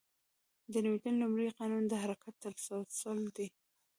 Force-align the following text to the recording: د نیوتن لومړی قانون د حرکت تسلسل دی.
د 0.71 0.73
نیوتن 0.85 1.13
لومړی 1.21 1.49
قانون 1.59 1.83
د 1.87 1.93
حرکت 2.03 2.33
تسلسل 2.43 3.19
دی. 3.37 3.47